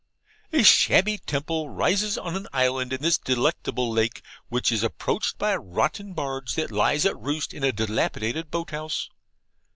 A 0.51 0.63
shabby 0.63 1.19
temple 1.19 1.69
rises 1.69 2.17
on 2.17 2.35
an 2.35 2.47
island 2.51 2.91
in 2.91 3.03
this 3.03 3.19
delectable 3.19 3.91
lake, 3.91 4.23
which 4.49 4.71
is 4.71 4.81
approached 4.81 5.37
by 5.37 5.51
a 5.51 5.59
rotten 5.59 6.15
barge 6.15 6.55
that 6.55 6.71
lies 6.71 7.05
at 7.05 7.15
roost 7.19 7.53
in 7.53 7.63
a 7.63 7.71
dilapidated 7.71 8.49
boat 8.49 8.71
house. 8.71 9.11